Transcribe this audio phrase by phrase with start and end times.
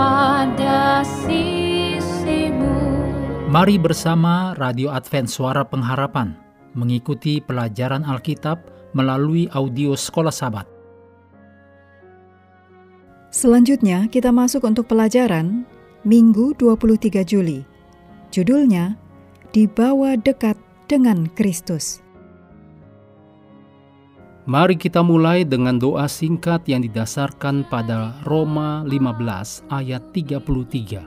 [0.00, 2.72] pada sisimu
[3.52, 6.32] Mari bersama Radio Advent Suara Pengharapan
[6.72, 8.64] mengikuti pelajaran Alkitab
[8.96, 10.64] melalui audio Sekolah Sabat.
[13.28, 15.68] Selanjutnya kita masuk untuk pelajaran
[16.08, 17.60] Minggu 23 Juli.
[18.32, 18.96] Judulnya
[19.52, 20.56] Dibawa dekat
[20.88, 22.00] dengan Kristus.
[24.48, 31.04] Mari kita mulai dengan doa singkat yang didasarkan pada Roma 15 ayat 33.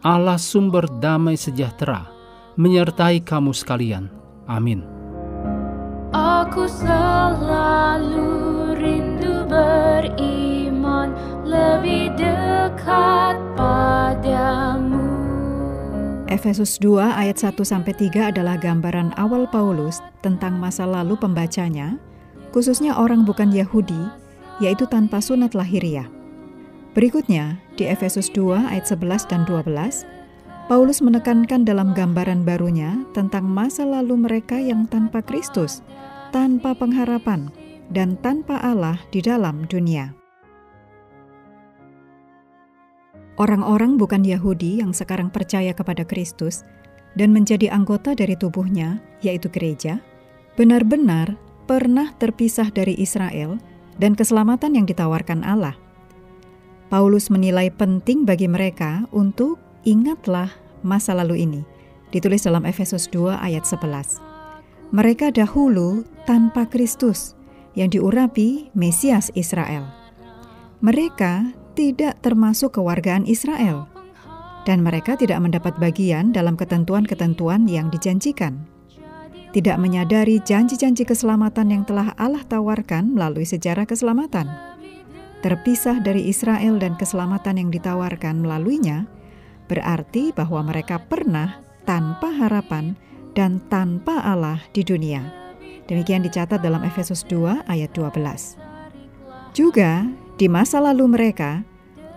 [0.00, 2.08] Allah sumber damai sejahtera
[2.56, 4.08] menyertai kamu sekalian.
[4.48, 4.80] Amin.
[6.16, 8.24] Aku selalu
[8.80, 11.12] rindu beriman
[11.44, 12.55] Lebih dekat
[16.36, 21.96] Efesus 2 ayat 1 sampai 3 adalah gambaran awal Paulus tentang masa lalu pembacanya,
[22.52, 24.04] khususnya orang bukan Yahudi,
[24.60, 26.04] yaitu tanpa sunat lahiriah.
[26.92, 30.04] Berikutnya, di Efesus 2 ayat 11 dan 12,
[30.68, 35.80] Paulus menekankan dalam gambaran barunya tentang masa lalu mereka yang tanpa Kristus,
[36.36, 37.48] tanpa pengharapan,
[37.88, 40.25] dan tanpa Allah di dalam dunia.
[43.36, 46.64] Orang-orang bukan Yahudi yang sekarang percaya kepada Kristus
[47.20, 50.00] dan menjadi anggota dari tubuhnya, yaitu gereja,
[50.56, 51.36] benar-benar
[51.68, 53.60] pernah terpisah dari Israel
[54.00, 55.76] dan keselamatan yang ditawarkan Allah.
[56.88, 60.48] Paulus menilai penting bagi mereka untuk ingatlah
[60.80, 61.60] masa lalu ini,
[62.14, 64.22] ditulis dalam Efesus 2 ayat 11.
[64.94, 67.34] Mereka dahulu tanpa Kristus
[67.74, 69.84] yang diurapi Mesias Israel.
[70.78, 73.84] Mereka tidak termasuk kewargaan Israel,
[74.64, 78.64] dan mereka tidak mendapat bagian dalam ketentuan-ketentuan yang dijanjikan.
[79.52, 84.48] Tidak menyadari janji-janji keselamatan yang telah Allah tawarkan melalui sejarah keselamatan.
[85.44, 89.06] Terpisah dari Israel dan keselamatan yang ditawarkan melaluinya,
[89.70, 92.98] berarti bahwa mereka pernah tanpa harapan
[93.36, 95.22] dan tanpa Allah di dunia.
[95.86, 98.58] Demikian dicatat dalam Efesus 2 ayat 12.
[99.54, 100.04] Juga
[100.36, 101.64] di masa lalu mereka,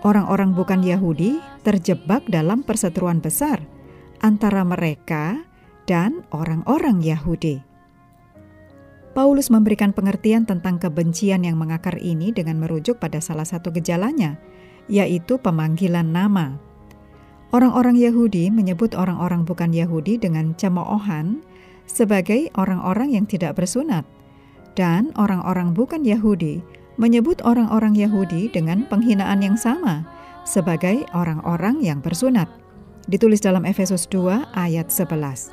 [0.03, 3.63] orang-orang bukan Yahudi terjebak dalam perseteruan besar
[4.19, 5.40] antara mereka
[5.88, 7.63] dan orang-orang Yahudi.
[9.16, 14.35] Paulus memberikan pengertian tentang kebencian yang mengakar ini dengan merujuk pada salah satu gejalanya,
[14.91, 16.59] yaitu pemanggilan nama.
[17.50, 21.41] Orang-orang Yahudi menyebut orang-orang bukan Yahudi dengan cemoohan
[21.90, 24.06] sebagai orang-orang yang tidak bersunat,
[24.78, 26.62] dan orang-orang bukan Yahudi
[27.00, 30.04] menyebut orang-orang Yahudi dengan penghinaan yang sama
[30.44, 32.52] sebagai orang-orang yang bersunat.
[33.08, 35.50] Ditulis dalam Efesus 2 ayat 11.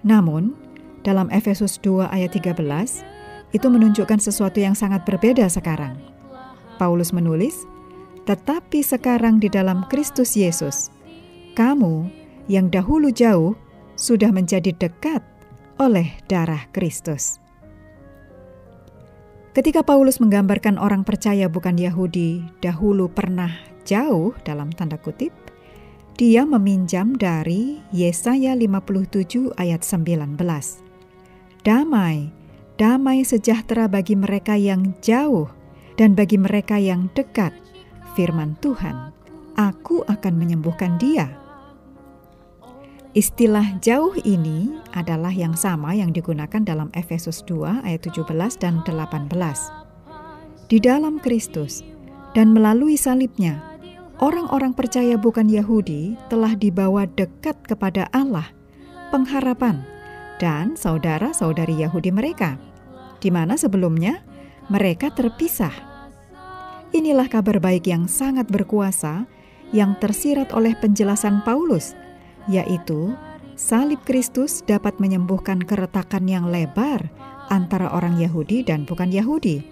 [0.00, 0.56] Namun,
[1.04, 3.04] dalam Efesus 2 ayat 13,
[3.52, 6.00] itu menunjukkan sesuatu yang sangat berbeda sekarang.
[6.80, 7.68] Paulus menulis,
[8.24, 10.88] "Tetapi sekarang di dalam Kristus Yesus,
[11.52, 12.08] kamu
[12.48, 13.52] yang dahulu jauh
[14.00, 15.20] sudah menjadi dekat
[15.76, 17.36] oleh darah Kristus."
[19.50, 23.50] Ketika Paulus menggambarkan orang percaya bukan Yahudi dahulu pernah
[23.82, 25.34] jauh dalam tanda kutip,
[26.14, 30.38] dia meminjam dari Yesaya 57 ayat 19.
[31.66, 32.30] Damai,
[32.78, 35.50] damai sejahtera bagi mereka yang jauh
[35.98, 37.50] dan bagi mereka yang dekat,
[38.14, 39.10] firman Tuhan.
[39.58, 41.39] Aku akan menyembuhkan dia
[43.10, 48.22] Istilah jauh ini adalah yang sama yang digunakan dalam Efesus 2 ayat 17
[48.62, 49.26] dan 18.
[50.70, 51.82] Di dalam Kristus
[52.38, 53.58] dan melalui salibnya,
[54.22, 58.46] orang-orang percaya bukan Yahudi telah dibawa dekat kepada Allah,
[59.10, 59.82] pengharapan,
[60.38, 62.62] dan saudara-saudari Yahudi mereka,
[63.18, 64.22] di mana sebelumnya
[64.70, 65.74] mereka terpisah.
[66.94, 69.26] Inilah kabar baik yang sangat berkuasa
[69.74, 71.90] yang tersirat oleh penjelasan Paulus–
[72.50, 73.14] yaitu
[73.54, 77.06] salib Kristus dapat menyembuhkan keretakan yang lebar
[77.48, 79.62] antara orang Yahudi dan bukan Yahudi,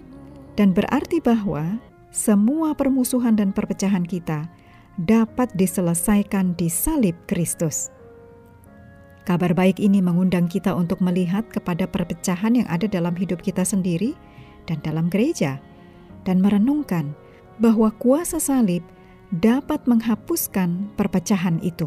[0.55, 1.77] dan berarti bahwa
[2.09, 4.47] semua permusuhan dan perpecahan kita
[4.99, 7.91] dapat diselesaikan di salib Kristus.
[9.23, 14.17] Kabar baik ini mengundang kita untuk melihat kepada perpecahan yang ada dalam hidup kita sendiri
[14.65, 15.61] dan dalam gereja,
[16.25, 17.13] dan merenungkan
[17.61, 18.81] bahwa kuasa salib
[19.29, 21.85] dapat menghapuskan perpecahan itu.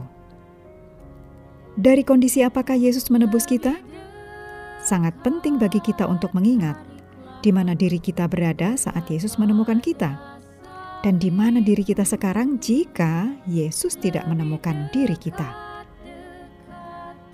[1.73, 3.73] Dari kondisi apakah Yesus menebus kita?
[4.83, 6.93] Sangat penting bagi kita untuk mengingat
[7.43, 10.15] di mana diri kita berada saat Yesus menemukan kita,
[11.03, 15.51] dan di mana diri kita sekarang jika Yesus tidak menemukan diri kita.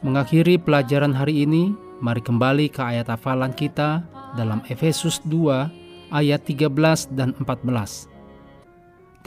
[0.00, 4.00] Mengakhiri pelajaran hari ini, mari kembali ke ayat hafalan kita
[4.34, 5.68] dalam Efesus 2
[6.08, 8.08] ayat 13 dan 14.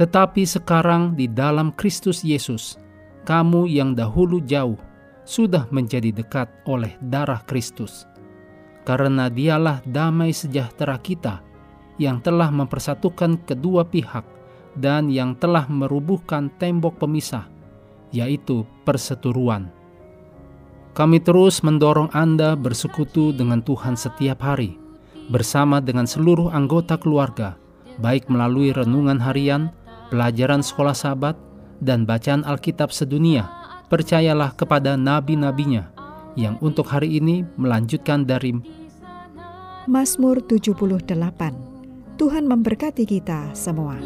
[0.02, 2.82] Tetapi sekarang di dalam Kristus Yesus,
[3.28, 4.80] kamu yang dahulu jauh
[5.24, 8.10] sudah menjadi dekat oleh darah Kristus.
[8.82, 11.42] Karena dialah damai sejahtera kita
[12.02, 14.26] yang telah mempersatukan kedua pihak
[14.74, 17.46] dan yang telah merubuhkan tembok pemisah,
[18.10, 19.70] yaitu perseturuan.
[20.92, 24.76] Kami terus mendorong Anda bersekutu dengan Tuhan setiap hari,
[25.32, 27.56] bersama dengan seluruh anggota keluarga,
[28.02, 29.72] baik melalui renungan harian,
[30.12, 31.40] pelajaran sekolah sahabat,
[31.80, 33.61] dan bacaan Alkitab sedunia,
[33.92, 35.92] percayalah kepada nabi-nabinya
[36.40, 38.56] yang untuk hari ini melanjutkan dari
[39.84, 41.12] Mazmur 78.
[42.16, 44.00] Tuhan memberkati kita semua.